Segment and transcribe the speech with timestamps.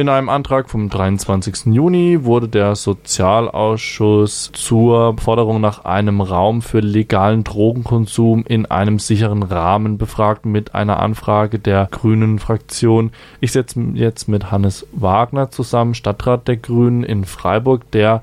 [0.00, 1.74] In einem Antrag vom 23.
[1.74, 9.42] Juni wurde der Sozialausschuss zur Forderung nach einem Raum für legalen Drogenkonsum in einem sicheren
[9.42, 13.10] Rahmen befragt mit einer Anfrage der Grünen Fraktion.
[13.40, 18.22] Ich setze jetzt mit Hannes Wagner zusammen, Stadtrat der Grünen in Freiburg, der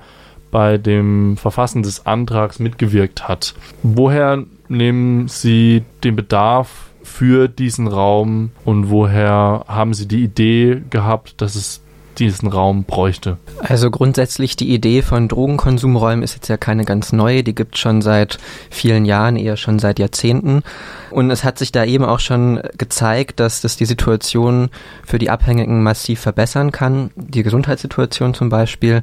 [0.50, 3.54] bei dem Verfassen des Antrags mitgewirkt hat.
[3.84, 11.42] Woher nehmen Sie den Bedarf für diesen Raum und woher haben Sie die Idee gehabt,
[11.42, 11.82] dass es
[12.20, 13.38] diesen Raum bräuchte?
[13.60, 17.82] Also grundsätzlich die Idee von Drogenkonsumräumen ist jetzt ja keine ganz neue, die gibt es
[17.82, 18.38] schon seit
[18.70, 20.62] vielen Jahren, eher schon seit Jahrzehnten.
[21.10, 24.70] Und es hat sich da eben auch schon gezeigt, dass das die Situation
[25.06, 29.01] für die Abhängigen massiv verbessern kann, die Gesundheitssituation zum Beispiel.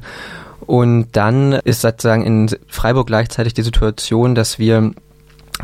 [0.65, 4.93] Und dann ist sozusagen in Freiburg gleichzeitig die Situation, dass wir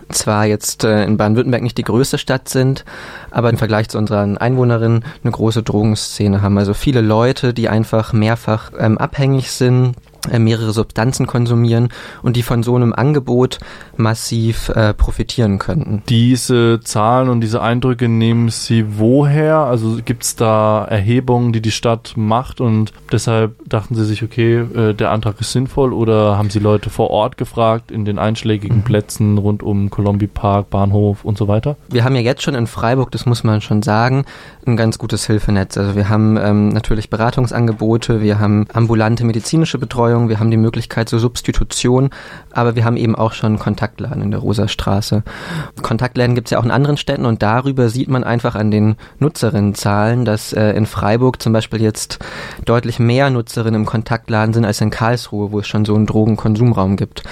[0.09, 2.85] zwar jetzt äh, in Baden-Württemberg nicht die größte Stadt sind,
[3.29, 6.57] aber im Vergleich zu unseren Einwohnerinnen eine große Drogenszene haben.
[6.57, 9.95] Also viele Leute, die einfach mehrfach ähm, abhängig sind
[10.37, 11.89] mehrere Substanzen konsumieren
[12.21, 13.59] und die von so einem Angebot
[13.97, 16.03] massiv äh, profitieren könnten.
[16.09, 19.57] Diese Zahlen und diese Eindrücke nehmen Sie woher?
[19.57, 24.59] Also gibt es da Erhebungen, die die Stadt macht und deshalb dachten Sie sich, okay,
[24.59, 28.77] äh, der Antrag ist sinnvoll oder haben Sie Leute vor Ort gefragt in den einschlägigen
[28.77, 28.83] mhm.
[28.83, 31.75] Plätzen rund um Colombi Park, Bahnhof und so weiter?
[31.89, 34.25] Wir haben ja jetzt schon in Freiburg, das muss man schon sagen,
[34.65, 35.77] ein ganz gutes Hilfenetz.
[35.77, 40.57] Also wir haben ähm, natürlich Beratungsangebote, wir haben ambulante medizinische Betreuung, Betreuung, wir haben die
[40.57, 42.09] Möglichkeit zur Substitution,
[42.51, 45.23] aber wir haben eben auch schon Kontaktladen in der Rosastraße.
[45.81, 48.95] Kontaktläden gibt es ja auch in anderen Städten und darüber sieht man einfach an den
[49.19, 52.19] Nutzerinnenzahlen, dass äh, in Freiburg zum Beispiel jetzt
[52.65, 56.97] deutlich mehr Nutzerinnen im Kontaktladen sind als in Karlsruhe, wo es schon so einen Drogenkonsumraum
[56.97, 57.23] gibt.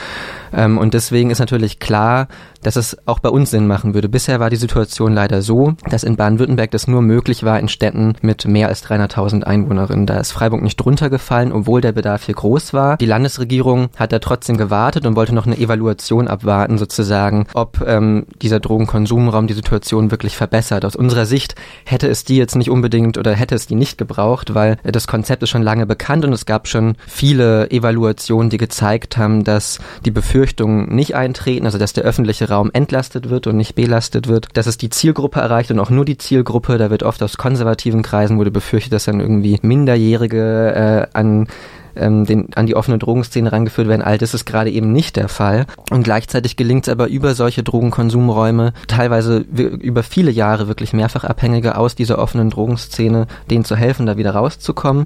[0.54, 2.28] Ähm, und deswegen ist natürlich klar,
[2.64, 4.10] dass es auch bei uns Sinn machen würde.
[4.10, 8.16] Bisher war die Situation leider so, dass in Baden-Württemberg das nur möglich war in Städten
[8.22, 10.06] mit mehr als 300.000 Einwohnerinnen.
[10.06, 12.98] Da ist Freiburg nicht drunter gefallen, obwohl der Bedarf hier groß war.
[12.98, 18.26] Die Landesregierung hat da trotzdem gewartet und wollte noch eine Evaluation abwarten, sozusagen, ob ähm,
[18.42, 20.86] dieser Drogenkonsumraum die Situation wirklich verbessert.
[20.86, 21.56] Aus unserer Sicht
[21.86, 25.44] hätte es die jetzt nicht unbedingt oder hätte es die nicht gebraucht, weil das Konzept
[25.44, 30.12] ist schon lange bekannt und es gab schon viele Evaluationen, die gezeigt haben, dass die
[30.12, 34.68] Befürchtungen nicht eintreten, also dass der öffentliche Raum entlastet wird und nicht belastet wird, dass
[34.68, 36.78] es die Zielgruppe erreicht und auch nur die Zielgruppe.
[36.78, 41.48] Da wird oft aus konservativen Kreisen wurde befürchtet, dass dann irgendwie Minderjährige äh, an
[41.96, 44.02] ähm, den, an die offene Drogenszene rangeführt werden.
[44.02, 45.66] All das ist gerade eben nicht der Fall.
[45.92, 51.78] Und gleichzeitig gelingt es aber über solche Drogenkonsumräume, teilweise über viele Jahre wirklich mehrfach Abhängige
[51.78, 55.06] aus dieser offenen Drogenszene, denen zu helfen, da wieder rauszukommen.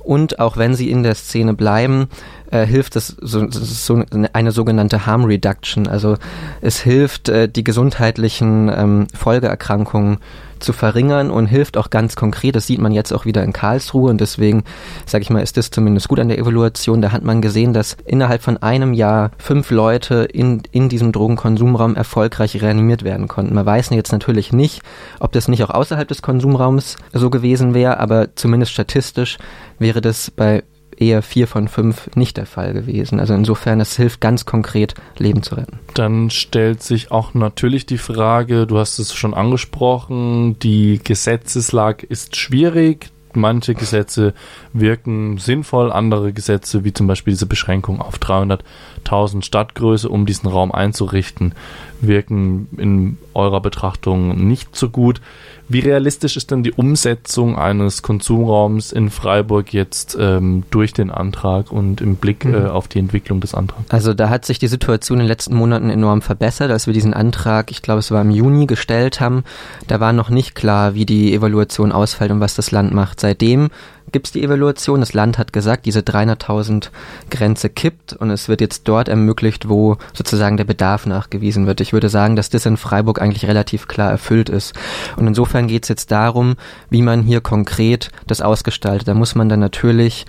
[0.00, 2.08] Und auch wenn sie in der Szene bleiben,
[2.50, 5.86] äh, hilft es so, so eine sogenannte Harm Reduction.
[5.86, 6.16] Also
[6.60, 10.18] es hilft, äh, die gesundheitlichen ähm, Folgeerkrankungen
[10.60, 12.56] zu verringern und hilft auch ganz konkret.
[12.56, 14.64] Das sieht man jetzt auch wieder in Karlsruhe und deswegen,
[15.06, 17.02] sage ich mal, ist das zumindest gut an der Evaluation.
[17.02, 21.96] Da hat man gesehen, dass innerhalb von einem Jahr fünf Leute in, in diesem Drogenkonsumraum
[21.96, 23.54] erfolgreich reanimiert werden konnten.
[23.54, 24.80] Man weiß jetzt natürlich nicht,
[25.20, 29.38] ob das nicht auch außerhalb des Konsumraums so gewesen wäre, aber zumindest statistisch
[29.78, 30.62] wäre das bei
[31.00, 33.20] eher vier von fünf nicht der Fall gewesen.
[33.20, 35.78] Also insofern, es hilft ganz konkret, Leben zu retten.
[35.94, 42.36] Dann stellt sich auch natürlich die Frage, du hast es schon angesprochen, die Gesetzeslage ist
[42.36, 43.10] schwierig.
[43.36, 44.34] Manche Gesetze
[44.72, 50.72] wirken sinnvoll, andere Gesetze, wie zum Beispiel diese Beschränkung auf 300.000 Stadtgröße, um diesen Raum
[50.72, 51.54] einzurichten,
[52.00, 55.20] wirken in eurer Betrachtung nicht so gut.
[55.66, 61.72] Wie realistisch ist denn die Umsetzung eines Konsumraums in Freiburg jetzt ähm, durch den Antrag
[61.72, 62.54] und im Blick mhm.
[62.54, 63.84] äh, auf die Entwicklung des Antrags?
[63.88, 67.14] Also da hat sich die Situation in den letzten Monaten enorm verbessert, als wir diesen
[67.14, 69.42] Antrag, ich glaube es war im Juni, gestellt haben.
[69.86, 73.20] Da war noch nicht klar, wie die Evaluation ausfällt und was das Land macht.
[73.24, 73.70] Seitdem
[74.12, 75.00] gibt es die Evaluation.
[75.00, 76.90] Das Land hat gesagt, diese 300.000
[77.30, 81.80] Grenze kippt und es wird jetzt dort ermöglicht, wo sozusagen der Bedarf nachgewiesen wird.
[81.80, 84.74] Ich würde sagen, dass das in Freiburg eigentlich relativ klar erfüllt ist.
[85.16, 86.56] Und insofern geht es jetzt darum,
[86.90, 89.08] wie man hier konkret das ausgestaltet.
[89.08, 90.26] Da muss man dann natürlich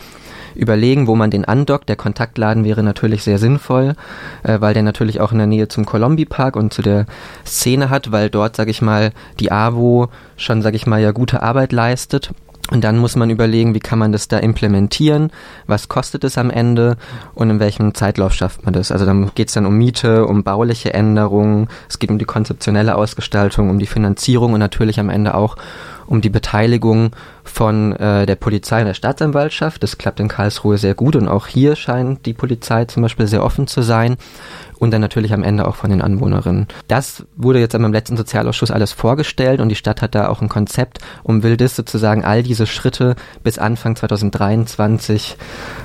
[0.55, 1.89] überlegen, wo man den andockt.
[1.89, 3.95] Der Kontaktladen wäre natürlich sehr sinnvoll,
[4.43, 7.05] äh, weil der natürlich auch in der Nähe zum Colombi Park und zu der
[7.45, 10.07] Szene hat, weil dort, sag ich mal, die AWO
[10.37, 12.31] schon, sag ich mal, ja gute Arbeit leistet.
[12.71, 15.31] Und dann muss man überlegen, wie kann man das da implementieren,
[15.67, 16.97] was kostet es am Ende?
[17.35, 18.91] Und in welchem Zeitlauf schafft man das.
[18.91, 22.95] Also dann geht es dann um Miete, um bauliche Änderungen, es geht um die konzeptionelle
[22.95, 25.57] Ausgestaltung, um die Finanzierung und natürlich am Ende auch
[26.07, 27.11] um die Beteiligung
[27.43, 29.83] von äh, der Polizei und der Staatsanwaltschaft.
[29.83, 33.43] Das klappt in Karlsruhe sehr gut und auch hier scheint die Polizei zum Beispiel sehr
[33.43, 34.17] offen zu sein
[34.79, 36.67] und dann natürlich am Ende auch von den Anwohnerinnen.
[36.87, 40.49] Das wurde jetzt am letzten Sozialausschuss alles vorgestellt und die Stadt hat da auch ein
[40.49, 45.37] Konzept und will das sozusagen all diese Schritte bis Anfang 2023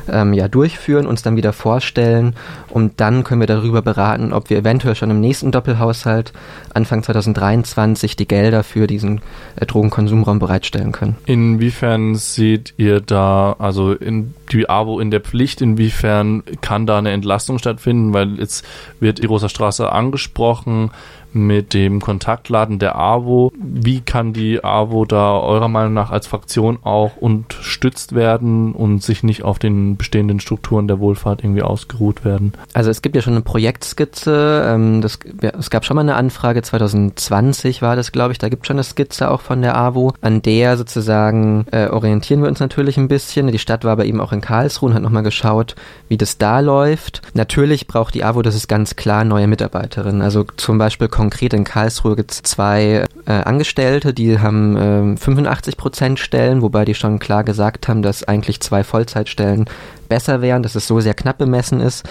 [0.09, 2.35] ähm, ja durchführen, uns dann wieder vorstellen
[2.69, 6.33] und dann können wir darüber beraten, ob wir eventuell schon im nächsten Doppelhaushalt
[6.75, 9.21] Anfang 2023 die Gelder für diesen
[9.57, 9.67] äh,
[10.11, 11.17] Drogenkonsumraum bereitstellen können.
[11.27, 17.13] Inwiefern seht ihr da, also in die AWO in der Pflicht, inwiefern kann da eine
[17.13, 18.13] Entlastung stattfinden?
[18.13, 18.65] Weil jetzt
[18.99, 20.91] wird die Rosa Straße angesprochen
[21.33, 23.53] mit dem Kontaktladen der AWO.
[23.57, 29.23] Wie kann die AWO da eurer Meinung nach als Fraktion auch unterstützt werden und sich
[29.23, 32.53] nicht auf den bestehenden Strukturen der Wohlfahrt irgendwie ausgeruht werden?
[32.73, 34.65] Also es gibt ja schon eine Projektskizze.
[34.67, 38.39] Ähm, das, ja, es gab schon mal eine Anfrage, 2020 war das, glaube ich.
[38.39, 40.13] Da gibt es schon eine Skizze auch von der AWO.
[40.21, 43.47] An der sozusagen äh, orientieren wir uns natürlich ein bisschen.
[43.49, 45.77] Die Stadt war aber eben auch in Karlsruhe und hat nochmal geschaut,
[46.09, 47.23] wie das da läuft.
[47.35, 50.23] Natürlich braucht die AWO, das ist ganz klar, neue Mitarbeiterinnen.
[50.23, 55.77] Also zum Beispiel konkret in Karlsruhe gibt es zwei äh, Angestellte, die haben äh, 85
[55.77, 59.67] Prozent Stellen, wobei die schon klar gesagt haben, dass eigentlich zwei Vollzeitstellen
[60.11, 62.07] besser wären, dass es so sehr knapp bemessen ist.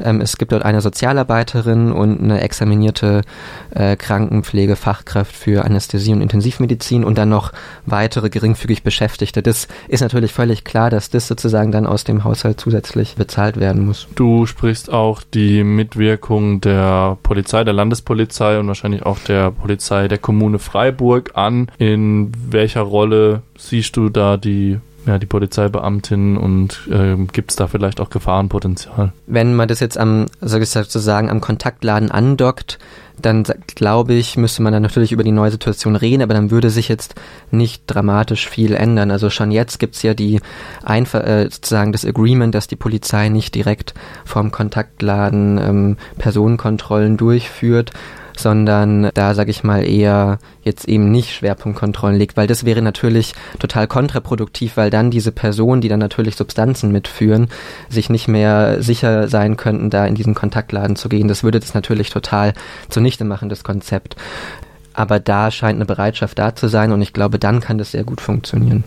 [0.00, 3.22] Ähm, es gibt dort eine Sozialarbeiterin und eine examinierte
[3.74, 7.52] äh, Krankenpflegefachkraft für Anästhesie und Intensivmedizin und dann noch
[7.86, 9.42] weitere geringfügig Beschäftigte.
[9.42, 13.84] Das ist natürlich völlig klar, dass das sozusagen dann aus dem Haushalt zusätzlich bezahlt werden
[13.84, 14.06] muss.
[14.14, 20.18] Du sprichst auch die Mitwirkung der Polizei, der Landespolizei und wahrscheinlich auch der Polizei der
[20.18, 21.70] Kommune Freiburg an.
[21.78, 27.66] In welcher Rolle siehst du da die ja, die Polizeibeamtin und äh, gibt es da
[27.66, 29.12] vielleicht auch Gefahrenpotenzial?
[29.26, 32.78] Wenn man das jetzt am, sozusagen am Kontaktladen andockt,
[33.20, 33.44] dann
[33.74, 36.88] glaube ich, müsste man dann natürlich über die neue Situation reden, aber dann würde sich
[36.88, 37.14] jetzt
[37.50, 39.10] nicht dramatisch viel ändern.
[39.10, 40.40] Also schon jetzt gibt's ja die
[40.84, 43.94] einfach äh, sozusagen das Agreement, dass die Polizei nicht direkt
[44.26, 47.92] vom Kontaktladen ähm, Personenkontrollen durchführt,
[48.38, 53.34] sondern da, sage ich mal, eher jetzt eben nicht Schwerpunktkontrollen legt, weil das wäre natürlich
[53.58, 57.48] total kontraproduktiv, weil dann diese Personen, die dann natürlich Substanzen mitführen,
[57.88, 61.28] sich nicht mehr sicher sein könnten, da in diesen Kontaktladen zu gehen.
[61.28, 62.54] Das würde das natürlich total
[62.88, 64.16] zunichte machen, das Konzept.
[64.94, 68.02] Aber da scheint eine Bereitschaft da zu sein und ich glaube, dann kann das sehr
[68.02, 68.82] gut funktionieren.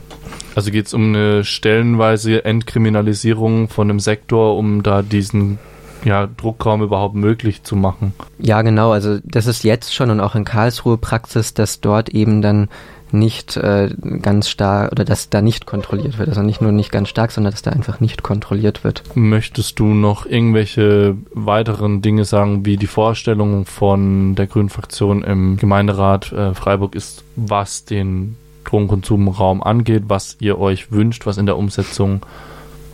[0.55, 5.57] Also geht es um eine stellenweise Entkriminalisierung von einem Sektor, um da diesen
[6.03, 8.13] ja, Druckraum überhaupt möglich zu machen.
[8.39, 8.91] Ja, genau.
[8.91, 12.69] Also das ist jetzt schon und auch in Karlsruhe Praxis, dass dort eben dann
[13.13, 13.89] nicht äh,
[14.21, 16.29] ganz stark oder dass da nicht kontrolliert wird.
[16.29, 19.03] Also nicht nur nicht ganz stark, sondern dass da einfach nicht kontrolliert wird.
[19.15, 25.57] Möchtest du noch irgendwelche weiteren Dinge sagen, wie die Vorstellung von der Grünen Fraktion im
[25.57, 31.57] Gemeinderat äh, Freiburg ist, was den Drogenkonsumraum angeht, was ihr euch wünscht, was in der
[31.57, 32.21] Umsetzung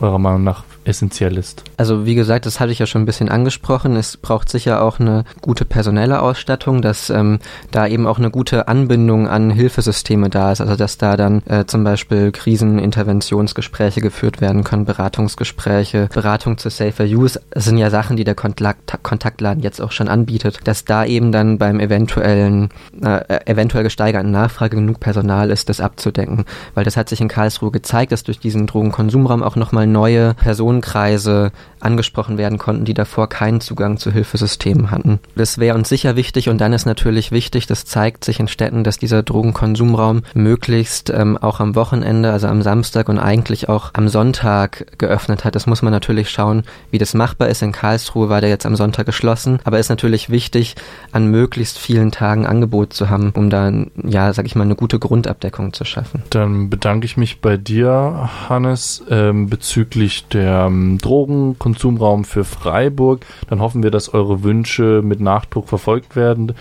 [0.00, 1.62] eurer Meinung nach essentiell ist.
[1.76, 3.94] Also wie gesagt, das hatte ich ja schon ein bisschen angesprochen.
[3.96, 7.38] Es braucht sicher auch eine gute personelle Ausstattung, dass ähm,
[7.70, 10.60] da eben auch eine gute Anbindung an Hilfesysteme da ist.
[10.60, 17.04] Also dass da dann äh, zum Beispiel Kriseninterventionsgespräche geführt werden können, Beratungsgespräche, Beratung zu Safer
[17.04, 17.40] Use.
[17.50, 20.60] Das sind ja Sachen, die der Kontakt Kontaktladen jetzt auch schon anbietet.
[20.64, 22.70] Dass da eben dann beim eventuellen,
[23.02, 26.44] äh, eventuell gesteigerten Nachfrage genug Personal ist, das abzudecken.
[26.74, 30.77] Weil das hat sich in Karlsruhe gezeigt, dass durch diesen Drogenkonsumraum auch nochmal neue Personen
[30.80, 35.20] Personenkreise angesprochen werden konnten, die davor keinen Zugang zu Hilfesystemen hatten.
[35.36, 38.82] Das wäre uns sicher wichtig und dann ist natürlich wichtig, das zeigt sich in Städten,
[38.82, 44.08] dass dieser Drogenkonsumraum möglichst ähm, auch am Wochenende, also am Samstag und eigentlich auch am
[44.08, 45.54] Sonntag geöffnet hat.
[45.54, 47.62] Das muss man natürlich schauen, wie das machbar ist.
[47.62, 50.74] In Karlsruhe war der jetzt am Sonntag geschlossen, aber ist natürlich wichtig,
[51.12, 54.98] an möglichst vielen Tagen Angebot zu haben, um dann, ja, sag ich mal, eine gute
[54.98, 56.24] Grundabdeckung zu schaffen.
[56.30, 63.26] Dann bedanke ich mich bei dir, Hannes, ähm, bezüglich der ähm, Drogenkonsumraum für Freiburg.
[63.48, 66.54] Dann hoffen wir, dass eure Wünsche mit Nachdruck verfolgt werden.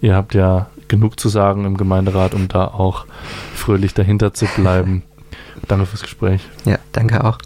[0.00, 3.06] Ihr habt ja genug zu sagen im Gemeinderat, um da auch
[3.54, 5.02] fröhlich dahinter zu bleiben.
[5.68, 6.42] danke fürs Gespräch.
[6.64, 7.38] Ja, danke auch.